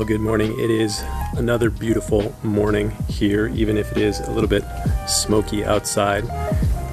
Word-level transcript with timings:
Well, 0.00 0.06
good 0.06 0.22
morning. 0.22 0.58
It 0.58 0.70
is 0.70 1.04
another 1.36 1.68
beautiful 1.68 2.34
morning 2.42 2.92
here, 3.06 3.48
even 3.48 3.76
if 3.76 3.92
it 3.92 3.98
is 3.98 4.18
a 4.20 4.30
little 4.30 4.48
bit 4.48 4.64
smoky 5.06 5.62
outside. 5.62 6.24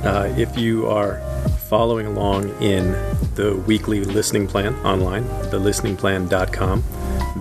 Uh, 0.04 0.34
if 0.38 0.58
you 0.58 0.88
are 0.88 1.22
following 1.70 2.06
along 2.06 2.50
in 2.62 2.92
the 3.36 3.56
weekly 3.66 4.04
listening 4.04 4.46
plan 4.46 4.76
online, 4.86 5.24
thelisteningplan.com, 5.24 6.84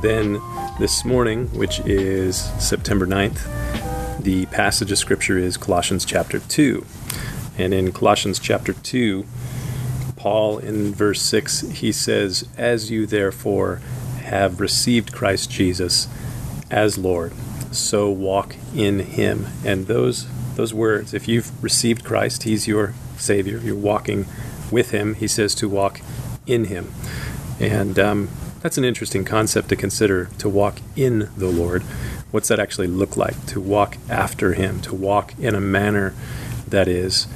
then 0.03 0.41
this 0.79 1.05
morning, 1.05 1.49
which 1.49 1.81
is 1.81 2.37
September 2.63 3.05
9th, 3.05 4.23
the 4.23 4.47
passage 4.47 4.93
of 4.93 4.99
scripture 4.99 5.37
is 5.37 5.57
Colossians 5.57 6.05
chapter 6.05 6.39
2. 6.39 6.87
And 7.59 7.75
in 7.75 7.91
Colossians 7.91 8.39
chapter 8.39 8.73
2, 8.73 9.27
Paul 10.15 10.59
in 10.59 10.95
verse 10.95 11.23
6, 11.23 11.63
he 11.71 11.91
says, 11.91 12.49
As 12.57 12.89
you 12.89 13.05
therefore 13.05 13.81
have 14.27 14.61
received 14.61 15.13
Christ 15.13 15.51
Jesus 15.51 16.09
as 16.71 16.99
Lord, 16.99 17.33
so 17.73 18.11
walk 18.11 18.57
in 18.75 19.01
him. 19.01 19.47
And 19.65 19.87
those 19.87 20.27
those 20.57 20.73
words, 20.73 21.13
if 21.13 21.29
you've 21.29 21.63
received 21.63 22.05
Christ, 22.05 22.45
he's 22.45 22.67
your 22.67 22.95
savior, 23.19 23.59
you're 23.59 23.75
walking 23.77 24.27
with 24.71 24.91
him, 24.91 25.15
he 25.15 25.29
says 25.29 25.55
to 25.57 25.69
walk 25.69 26.01
in 26.47 26.65
him. 26.67 26.93
And 27.61 27.99
um, 27.99 28.29
that's 28.63 28.79
an 28.79 28.85
interesting 28.85 29.25
concept 29.25 29.69
to 29.69 29.77
consider 29.77 30.31
to 30.39 30.49
walk 30.49 30.79
in 30.97 31.31
the 31.37 31.49
Lord. 31.49 31.83
What's 32.31 32.49
that 32.49 32.59
actually 32.59 32.87
look 32.87 33.17
like? 33.17 33.47
To 33.47 33.61
walk 33.61 33.99
after 34.09 34.55
him, 34.55 34.81
to 34.81 34.95
walk 34.95 35.39
in 35.39 35.55
a 35.55 35.61
manner 35.61 36.15
that 36.67 36.89
is 36.89 37.27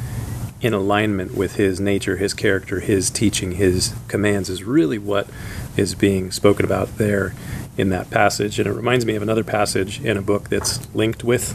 in 0.61 0.75
alignment 0.75 1.35
with 1.35 1.57
his 1.57 1.81
nature, 1.81 2.17
his 2.17 2.35
character, 2.35 2.81
his 2.81 3.11
teaching, 3.11 3.53
his 3.53 3.95
commands 4.09 4.51
is 4.51 4.63
really 4.63 4.99
what 4.99 5.29
is 5.77 5.95
being 5.95 6.31
spoken 6.31 6.65
about 6.65 6.99
there 6.99 7.35
in 7.79 7.89
that 7.89 8.11
passage. 8.11 8.59
And 8.59 8.69
it 8.69 8.73
reminds 8.73 9.07
me 9.07 9.15
of 9.15 9.23
another 9.23 9.45
passage 9.45 10.01
in 10.05 10.17
a 10.17 10.23
book 10.23 10.49
that's 10.51 10.93
linked 10.95 11.25
with 11.25 11.55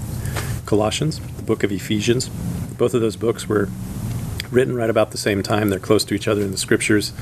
Colossians, 0.65 1.19
the 1.19 1.43
book 1.43 1.63
of 1.63 1.71
Ephesians. 1.71 2.29
Both 2.77 2.93
of 2.93 3.01
those 3.01 3.15
books 3.15 3.47
were 3.47 3.69
written 4.51 4.75
right 4.75 4.89
about 4.89 5.11
the 5.11 5.17
same 5.17 5.43
time. 5.43 5.69
They're 5.69 5.79
close 5.79 6.03
to 6.05 6.15
each 6.15 6.27
other 6.27 6.41
in 6.41 6.51
the 6.51 6.57
scriptures. 6.57 7.13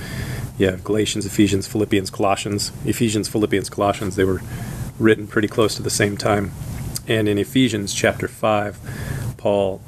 You 0.57 0.67
have 0.67 0.83
Galatians, 0.83 1.25
Ephesians, 1.25 1.67
Philippians, 1.67 2.09
Colossians. 2.09 2.71
Ephesians, 2.85 3.27
Philippians, 3.27 3.69
Colossians, 3.69 4.15
they 4.15 4.23
were 4.23 4.41
written 4.99 5.27
pretty 5.27 5.47
close 5.47 5.75
to 5.75 5.81
the 5.81 5.89
same 5.89 6.15
time. 6.15 6.51
And 7.07 7.27
in 7.27 7.37
Ephesians 7.37 7.93
chapter 7.93 8.27
5, 8.27 9.35
Paul 9.37 9.81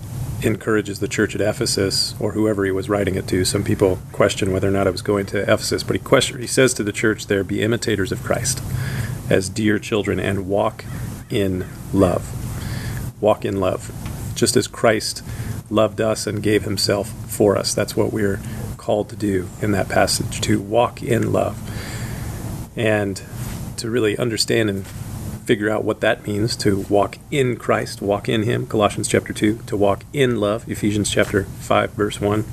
encourages 0.43 0.99
the 0.99 1.07
church 1.07 1.35
at 1.35 1.41
Ephesus 1.41 2.13
or 2.19 2.33
whoever 2.33 2.65
he 2.65 2.71
was 2.71 2.89
writing 2.89 3.15
it 3.15 3.27
to. 3.27 3.45
Some 3.45 3.63
people 3.63 3.99
question 4.11 4.51
whether 4.51 4.67
or 4.67 4.71
not 4.71 4.87
it 4.87 4.91
was 4.91 5.01
going 5.01 5.25
to 5.27 5.41
Ephesus, 5.41 5.83
but 5.83 5.95
he 5.95 6.01
question, 6.01 6.39
he 6.39 6.47
says 6.47 6.73
to 6.75 6.83
the 6.83 6.91
church 6.91 7.27
there, 7.27 7.43
"Be 7.43 7.61
imitators 7.61 8.11
of 8.11 8.23
Christ 8.23 8.61
as 9.29 9.49
dear 9.49 9.79
children 9.79 10.19
and 10.19 10.47
walk 10.47 10.85
in 11.29 11.65
love. 11.93 12.31
Walk 13.21 13.45
in 13.45 13.59
love, 13.59 13.91
just 14.35 14.55
as 14.55 14.67
Christ 14.67 15.23
loved 15.69 15.99
us 15.99 16.27
and 16.27 16.43
gave 16.43 16.63
himself 16.63 17.09
for 17.27 17.57
us. 17.57 17.73
That's 17.73 17.95
what 17.95 18.13
we're 18.13 18.39
called 18.77 19.09
to 19.09 19.15
do 19.15 19.47
in 19.61 19.71
that 19.71 19.89
passage, 19.89 20.41
to 20.41 20.59
walk 20.59 21.01
in 21.01 21.31
love. 21.31 21.57
And 22.75 23.21
to 23.77 23.89
really 23.89 24.17
understand 24.17 24.69
and 24.69 24.85
figure 25.45 25.69
out 25.69 25.83
what 25.83 26.01
that 26.01 26.25
means 26.25 26.55
to 26.57 26.81
walk 26.89 27.17
in 27.29 27.55
Christ, 27.55 28.01
walk 28.01 28.27
in 28.27 28.43
Him, 28.43 28.65
Colossians 28.65 29.07
chapter 29.07 29.31
2, 29.31 29.59
to 29.67 29.77
walk 29.77 30.03
in 30.11 30.39
love, 30.39 30.67
Ephesians 30.67 31.09
chapter 31.09 31.43
5, 31.43 31.91
verse 31.91 32.19
1, 32.19 32.43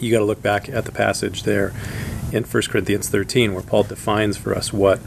you 0.00 0.10
got 0.10 0.18
to 0.18 0.24
look 0.24 0.42
back 0.42 0.68
at 0.68 0.84
the 0.84 0.92
passage 0.92 1.44
there 1.44 1.72
in 2.32 2.42
1 2.42 2.62
Corinthians 2.64 3.08
13 3.08 3.54
where 3.54 3.62
Paul 3.62 3.84
defines 3.84 4.36
for 4.36 4.54
us 4.54 4.72
what 4.72 5.00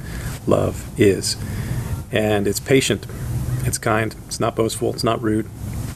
love 0.47 0.89
is. 0.99 1.35
And 2.11 2.47
it's 2.47 2.59
patient, 2.59 3.05
it's 3.65 3.77
kind, 3.77 4.15
it's 4.25 4.39
not 4.39 4.55
boastful, 4.55 4.93
it's 4.93 5.03
not 5.03 5.21
rude. 5.21 5.47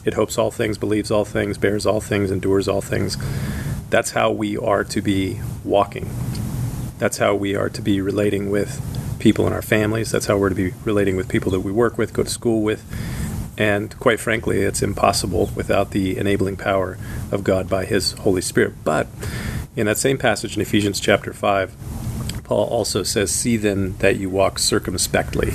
It 0.04 0.14
hopes 0.14 0.36
all 0.36 0.50
things, 0.50 0.76
believes 0.76 1.10
all 1.10 1.24
things, 1.24 1.56
bears 1.56 1.86
all 1.86 2.00
things, 2.00 2.30
endures 2.30 2.68
all 2.68 2.82
things. 2.82 3.16
That's 3.88 4.10
how 4.10 4.30
we 4.30 4.58
are 4.58 4.84
to 4.84 5.00
be 5.00 5.40
walking. 5.64 6.10
That's 6.98 7.16
how 7.16 7.34
we 7.34 7.56
are 7.56 7.70
to 7.70 7.80
be 7.80 8.02
relating 8.02 8.50
with 8.50 8.93
people 9.24 9.46
in 9.46 9.54
our 9.54 9.62
families. 9.62 10.10
That's 10.10 10.26
how 10.26 10.36
we're 10.36 10.50
to 10.50 10.54
be 10.54 10.74
relating 10.84 11.16
with 11.16 11.30
people 11.30 11.50
that 11.52 11.60
we 11.60 11.72
work 11.72 11.96
with, 11.96 12.12
go 12.12 12.22
to 12.22 12.28
school 12.28 12.60
with. 12.60 12.84
And 13.56 13.98
quite 13.98 14.20
frankly, 14.20 14.60
it's 14.60 14.82
impossible 14.82 15.50
without 15.56 15.92
the 15.92 16.18
enabling 16.18 16.58
power 16.58 16.98
of 17.32 17.42
God 17.42 17.66
by 17.66 17.86
His 17.86 18.12
Holy 18.12 18.42
Spirit. 18.42 18.74
But 18.84 19.06
in 19.76 19.86
that 19.86 19.96
same 19.96 20.18
passage 20.18 20.56
in 20.56 20.60
Ephesians 20.60 21.00
chapter 21.00 21.32
5, 21.32 21.74
Paul 22.44 22.66
also 22.66 23.02
says, 23.02 23.32
See 23.32 23.56
then 23.56 23.96
that 24.00 24.18
you 24.18 24.28
walk 24.28 24.58
circumspectly. 24.58 25.54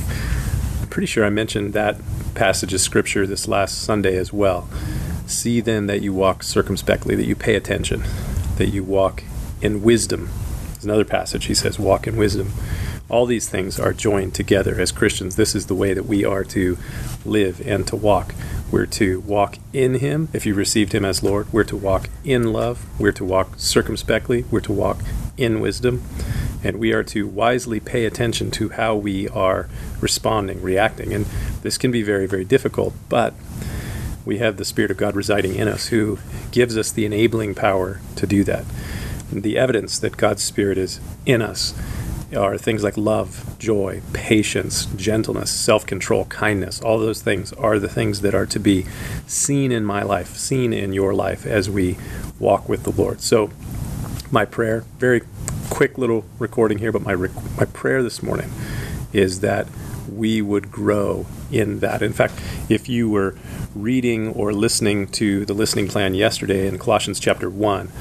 I'm 0.81 0.87
pretty 0.87 1.05
sure 1.05 1.23
I 1.23 1.29
mentioned 1.29 1.73
that 1.73 1.97
passage 2.33 2.73
of 2.73 2.81
scripture 2.81 3.27
this 3.27 3.47
last 3.47 3.83
Sunday 3.83 4.17
as 4.17 4.33
well. 4.33 4.67
See 5.27 5.61
then 5.61 5.85
that 5.85 6.01
you 6.01 6.11
walk 6.11 6.41
circumspectly, 6.41 7.13
that 7.15 7.27
you 7.27 7.35
pay 7.35 7.53
attention, 7.53 8.03
that 8.57 8.69
you 8.69 8.83
walk 8.83 9.23
in 9.61 9.83
wisdom. 9.83 10.31
There's 10.71 10.85
another 10.85 11.05
passage 11.05 11.45
he 11.45 11.53
says, 11.53 11.77
Walk 11.77 12.07
in 12.07 12.17
wisdom. 12.17 12.51
All 13.09 13.25
these 13.25 13.49
things 13.49 13.79
are 13.79 13.91
joined 13.91 14.35
together 14.35 14.79
as 14.79 14.91
Christians. 14.91 15.35
This 15.35 15.55
is 15.55 15.65
the 15.65 15.75
way 15.75 15.93
that 15.95 16.05
we 16.05 16.23
are 16.23 16.43
to 16.45 16.77
live 17.25 17.59
and 17.65 17.87
to 17.87 17.95
walk. 17.95 18.35
We're 18.71 18.85
to 18.85 19.19
walk 19.21 19.57
in 19.73 19.95
Him 19.95 20.29
if 20.31 20.45
you 20.45 20.53
received 20.53 20.93
Him 20.93 21.03
as 21.03 21.23
Lord. 21.23 21.51
We're 21.51 21.63
to 21.65 21.75
walk 21.75 22.07
in 22.23 22.53
love. 22.53 22.85
We're 22.99 23.11
to 23.13 23.25
walk 23.25 23.53
circumspectly. 23.57 24.45
We're 24.51 24.59
to 24.61 24.71
walk 24.71 25.01
in 25.37 25.59
wisdom. 25.59 26.03
And 26.63 26.77
we 26.77 26.93
are 26.93 27.03
to 27.05 27.25
wisely 27.27 27.79
pay 27.79 28.05
attention 28.05 28.51
to 28.51 28.69
how 28.69 28.95
we 28.95 29.27
are 29.29 29.67
responding, 30.01 30.61
reacting. 30.61 31.11
And 31.11 31.25
this 31.63 31.79
can 31.79 31.89
be 31.89 32.03
very, 32.03 32.27
very 32.27 32.45
difficult, 32.45 32.93
but 33.07 33.33
we 34.23 34.37
have 34.37 34.57
the 34.57 34.65
Spirit 34.65 34.91
of 34.91 34.97
God 34.97 35.15
residing 35.15 35.55
in 35.55 35.67
us 35.67 35.87
who 35.87 36.19
gives 36.51 36.77
us 36.77 36.91
the 36.91 37.05
enabling 37.05 37.55
power 37.55 38.01
to 38.17 38.27
do 38.27 38.43
that. 38.43 38.65
And 39.31 39.41
the 39.41 39.57
evidence 39.57 39.97
that 39.97 40.17
God's 40.17 40.43
Spirit 40.43 40.77
is 40.77 40.99
in 41.25 41.41
us 41.41 41.73
are 42.35 42.57
things 42.57 42.83
like 42.83 42.97
love, 42.97 43.57
joy, 43.59 44.01
patience, 44.13 44.85
gentleness, 44.95 45.51
self 45.51 45.85
control, 45.85 46.25
kindness. 46.25 46.81
All 46.81 46.99
those 46.99 47.21
things 47.21 47.53
are 47.53 47.79
the 47.79 47.89
things 47.89 48.21
that 48.21 48.35
are 48.35 48.45
to 48.47 48.59
be 48.59 48.85
seen 49.27 49.71
in 49.71 49.83
my 49.85 50.03
life, 50.03 50.35
seen 50.35 50.73
in 50.73 50.93
your 50.93 51.13
life 51.13 51.45
as 51.45 51.69
we 51.69 51.97
walk 52.39 52.69
with 52.69 52.83
the 52.83 52.91
Lord. 52.91 53.21
So, 53.21 53.49
my 54.31 54.45
prayer, 54.45 54.81
very 54.99 55.21
quick 55.69 55.97
little 55.97 56.25
recording 56.37 56.77
here, 56.79 56.91
but 56.91 57.01
my, 57.01 57.15
my 57.15 57.65
prayer 57.65 58.03
this 58.03 58.21
morning 58.21 58.51
is 59.11 59.39
that 59.39 59.67
we 60.11 60.41
would 60.41 60.71
grow 60.71 61.25
in 61.51 61.79
that. 61.79 62.01
In 62.01 62.13
fact, 62.13 62.33
if 62.69 62.89
you 62.89 63.09
were 63.09 63.35
reading 63.75 64.33
or 64.33 64.53
listening 64.53 65.07
to 65.07 65.45
the 65.45 65.53
listening 65.53 65.87
plan 65.87 66.13
yesterday 66.13 66.67
in 66.67 66.77
Colossians 66.77 67.19
chapter 67.19 67.49
1, 67.49 67.91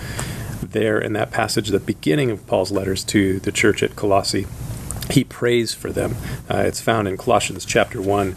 there 0.60 0.98
in 0.98 1.12
that 1.14 1.30
passage, 1.30 1.68
the 1.68 1.80
beginning 1.80 2.30
of 2.30 2.46
Paul's 2.46 2.72
letters 2.72 3.04
to 3.04 3.40
the 3.40 3.52
church 3.52 3.82
at 3.82 3.96
Colossae, 3.96 4.46
he 5.10 5.24
prays 5.24 5.72
for 5.74 5.90
them. 5.90 6.16
Uh, 6.50 6.58
it's 6.58 6.80
found 6.80 7.08
in 7.08 7.16
Colossians 7.16 7.64
chapter 7.64 8.00
1, 8.00 8.32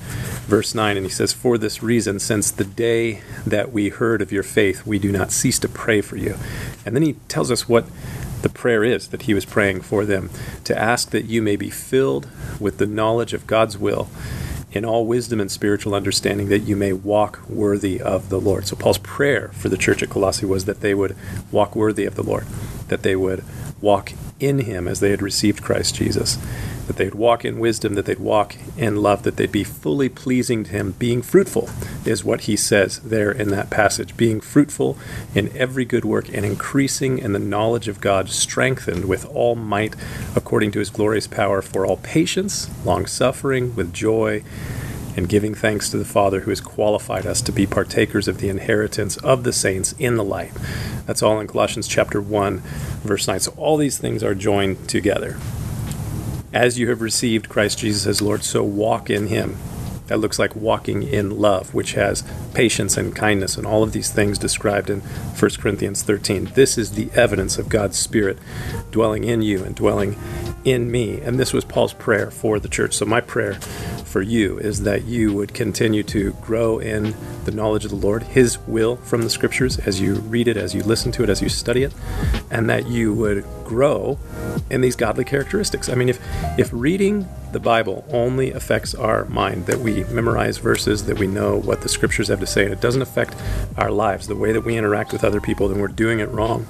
verse 0.48 0.74
9, 0.74 0.98
and 0.98 1.06
he 1.06 1.12
says, 1.12 1.34
For 1.34 1.58
this 1.58 1.84
reason, 1.84 2.20
since 2.20 2.50
the 2.52 2.64
day 2.64 3.22
that 3.46 3.74
we 3.74 3.90
heard 3.90 4.22
of 4.22 4.32
your 4.32 4.44
faith, 4.44 4.86
we 4.86 5.00
do 5.00 5.12
not 5.12 5.32
cease 5.32 5.60
to 5.60 5.70
pray 5.70 6.02
for 6.02 6.16
you. 6.16 6.36
And 6.86 6.96
then 6.96 7.04
he 7.04 7.14
tells 7.28 7.52
us 7.52 7.68
what 7.68 7.86
the 8.42 8.50
prayer 8.50 8.84
is 8.84 9.10
that 9.10 9.24
he 9.24 9.34
was 9.34 9.46
praying 9.46 9.82
for 9.82 10.06
them 10.06 10.30
to 10.64 10.78
ask 10.78 11.12
that 11.12 11.26
you 11.26 11.42
may 11.42 11.56
be 11.56 11.70
filled 11.70 12.28
with 12.60 12.78
the 12.78 12.88
knowledge 12.88 13.34
of 13.34 13.48
God's 13.48 13.78
will 13.78 14.10
in 14.72 14.86
all 14.86 15.06
wisdom 15.06 15.40
and 15.40 15.52
spiritual 15.52 15.94
understanding 15.94 16.48
that 16.50 16.60
you 16.60 16.76
may 16.76 16.94
walk 16.94 17.42
worthy 17.50 18.00
of 18.00 18.30
the 18.30 18.40
Lord. 18.40 18.68
So 18.68 18.76
Paul's 18.76 18.98
prayer 19.00 19.50
for 19.50 19.70
the 19.70 19.78
church 19.78 20.02
at 20.02 20.10
Colossae 20.10 20.46
was 20.46 20.66
that 20.66 20.82
they 20.82 20.94
would 20.94 21.16
walk 21.52 21.76
worthy 21.76 22.06
of 22.06 22.16
the 22.16 22.24
Lord, 22.24 22.46
that 22.88 23.04
they 23.04 23.16
would 23.16 23.44
walk 23.82 24.14
in 24.40 24.60
him 24.60 24.88
as 24.88 25.00
they 25.00 25.12
had 25.12 25.22
received 25.22 25.62
Christ 25.62 25.96
Jesus, 25.96 26.38
that 26.92 26.98
they'd 26.98 27.16
walk 27.16 27.46
in 27.46 27.58
wisdom, 27.58 27.94
that 27.94 28.06
they'd 28.06 28.20
walk 28.20 28.58
in 28.76 28.98
love, 28.98 29.24
that 29.24 29.38
they'd 29.38 29.50
be 29.50 29.64
fully 29.64 30.10
pleasing 30.10 30.66
to 30.66 30.72
him. 30.72 30.92
Being 31.00 31.22
fruitful 31.22 31.70
is 32.06 32.26
what 32.26 32.42
he 32.42 32.58
says 32.58 33.00
there 33.00 33.32
in 33.32 33.50
that 33.52 33.70
passage. 33.70 34.18
Being 34.18 34.42
fruitful 34.42 34.98
in 35.34 35.56
every 35.56 35.86
good 35.86 36.04
work 36.04 36.28
and 36.34 36.46
increasing 36.46 37.18
in 37.18 37.32
the 37.32 37.40
knowledge 37.40 37.88
of 37.88 38.02
God, 38.02 38.30
strengthened 38.30 39.06
with 39.06 39.26
all 39.28 39.56
might 39.56 39.96
according 40.36 40.72
to 40.72 40.80
his 40.80 40.90
glorious 40.90 41.28
power 41.28 41.62
for 41.62 41.86
all 41.86 41.96
patience, 41.96 42.70
long 42.86 43.06
suffering, 43.06 43.74
with 43.74 43.94
joy 43.94 44.44
and 45.16 45.30
giving 45.30 45.54
thanks 45.54 45.90
to 45.90 45.98
the 45.98 46.06
Father 46.06 46.42
who 46.42 46.52
has 46.52 46.60
qualified 46.60 47.26
us 47.26 47.42
to 47.42 47.54
be 47.54 47.66
partakers 47.66 48.28
of 48.28 48.40
the 48.40 48.50
inheritance 48.50 49.16
of 49.18 49.44
the 49.44 49.54
saints 49.54 49.94
in 49.94 50.16
the 50.16 50.24
light. 50.24 50.52
That's 51.06 51.24
all 51.24 51.40
in 51.40 51.48
Colossians 51.48 51.88
chapter 51.88 52.22
1, 52.22 52.58
verse 53.04 53.28
9. 53.28 53.40
So 53.40 53.54
all 53.56 53.78
these 53.78 53.98
things 53.98 54.24
are 54.24 54.36
joined 54.36 54.90
together. 54.90 55.38
As 56.54 56.78
you 56.78 56.90
have 56.90 57.02
received 57.02 57.48
Christ 57.48 57.80
Jesus 57.80 58.06
as 58.06 58.22
Lord, 58.22 58.44
so 58.44 58.62
walk 58.64 59.10
in 59.10 59.28
him. 59.28 59.58
That 60.08 60.20
looks 60.20 60.38
like 60.38 60.54
walking 60.54 61.04
in 61.04 61.40
love, 61.40 61.74
which 61.74 61.94
has 61.94 62.26
patience 62.54 62.98
and 62.98 63.16
kindness 63.16 63.56
and 63.56 63.66
all 63.66 63.84
of 63.84 63.94
these 63.94 64.12
things 64.12 64.38
described 64.38 64.90
in 64.90 65.00
1 65.00 65.52
Corinthians 65.60 66.04
13. 66.04 66.52
This 66.54 66.78
is 66.78 66.92
the 66.92 67.10
evidence 67.14 67.58
of 67.58 67.70
God's 67.70 67.98
Spirit 67.98 68.38
dwelling 68.92 69.24
in 69.24 69.42
you 69.42 69.64
and 69.64 69.74
dwelling 69.74 70.18
in 70.64 70.92
me. 70.92 71.20
And 71.22 71.40
this 71.40 71.54
was 71.54 71.66
Paul's 71.66 71.94
prayer 71.94 72.32
for 72.32 72.60
the 72.60 72.70
church. 72.70 72.94
So, 72.94 73.06
my 73.06 73.22
prayer 73.22 73.56
for 74.12 74.22
you 74.22 74.60
is 74.60 74.84
that 74.84 75.06
you 75.06 75.34
would 75.34 75.54
continue 75.54 76.04
to 76.04 76.34
grow 76.42 76.80
in 76.80 77.16
the 77.46 77.52
knowledge 77.52 77.86
of 77.86 77.92
the 77.92 77.98
Lord, 77.98 78.24
His 78.24 78.60
will 78.60 78.98
from 78.98 79.22
the 79.22 79.30
scriptures, 79.30 79.80
as 79.80 80.02
you 80.02 80.16
read 80.16 80.48
it, 80.48 80.58
as 80.58 80.76
you 80.76 80.84
listen 80.84 81.12
to 81.14 81.24
it, 81.24 81.30
as 81.30 81.42
you 81.42 81.50
study 81.50 81.84
it, 81.84 81.94
and 82.52 82.70
that 82.70 82.88
you 82.88 83.14
would 83.14 83.44
grow 83.64 84.20
in 84.70 84.82
these 84.82 84.96
godly 84.96 85.24
characteristics. 85.24 85.90
I 85.90 85.96
mean, 85.96 86.10
if, 86.10 86.20
if 86.60 86.70
reading 86.74 87.28
the 87.52 87.60
Bible 87.60 88.06
only 88.10 88.52
affects 88.52 88.94
our 88.94 89.26
mind, 89.26 89.66
that 89.66 89.80
we 89.80 90.04
memorize 90.06 90.58
verses, 90.58 91.06
that 91.06 91.18
we 91.18 91.28
know 91.28 91.58
what 91.58 91.82
the 91.82 91.90
scriptures 91.90 92.28
have 92.28 92.40
to 92.42 92.48
say, 92.48 92.66
and 92.66 92.74
it 92.74 92.82
doesn't 92.82 93.02
affect 93.02 93.36
our 93.78 93.92
lives, 93.92 94.28
the 94.28 94.36
way 94.36 94.52
that 94.52 94.62
we 94.62 94.78
interact 94.78 95.14
with 95.14 95.24
other 95.24 95.42
people, 95.42 95.68
then 95.68 95.80
we're 95.80 95.88
doing 95.88 96.20
it 96.20 96.30
wrong 96.30 96.68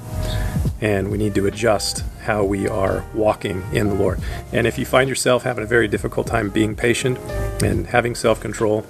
and 0.81 1.11
we 1.11 1.17
need 1.17 1.35
to 1.35 1.45
adjust 1.45 2.03
how 2.23 2.43
we 2.43 2.67
are 2.67 3.05
walking 3.13 3.63
in 3.71 3.87
the 3.87 3.95
Lord. 3.95 4.19
And 4.51 4.67
if 4.67 4.77
you 4.77 4.85
find 4.85 5.07
yourself 5.07 5.43
having 5.43 5.63
a 5.63 5.67
very 5.67 5.87
difficult 5.87 6.27
time 6.27 6.49
being 6.49 6.75
patient 6.75 7.17
and 7.63 7.87
having 7.87 8.15
self 8.15 8.41
control, 8.41 8.85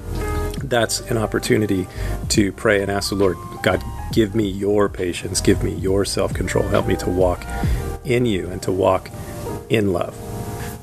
that's 0.64 1.02
an 1.02 1.18
opportunity 1.18 1.88
to 2.30 2.52
pray 2.54 2.82
and 2.82 2.90
ask 2.90 3.10
the 3.10 3.16
Lord, 3.16 3.38
God, 3.62 3.84
give 4.12 4.34
me 4.36 4.50
your 4.50 4.90
patience, 4.90 5.42
give 5.42 5.64
me 5.64 5.74
your 5.74 6.06
self 6.06 6.34
control, 6.34 6.68
help 6.68 6.88
me 6.88 6.96
to 6.98 7.10
walk 7.10 7.46
in 8.06 8.26
you 8.26 8.48
and 8.50 8.62
to 8.64 8.72
walk 8.72 9.10
in 9.70 9.94
love. 9.94 10.16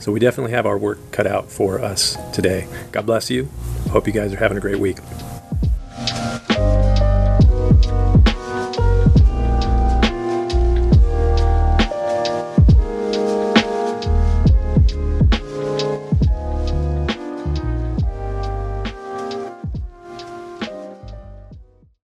So 0.00 0.12
we 0.12 0.20
definitely 0.20 0.52
have 0.52 0.66
our 0.66 0.78
work 0.78 0.98
cut 1.10 1.26
out 1.26 1.50
for 1.50 1.80
us 1.80 2.16
today. 2.32 2.68
God 2.92 3.06
bless 3.06 3.30
you. 3.30 3.48
Hope 3.90 4.06
you 4.06 4.12
guys 4.12 4.32
are 4.32 4.36
having 4.36 4.56
a 4.56 4.60
great 4.60 4.78
week. 4.78 4.98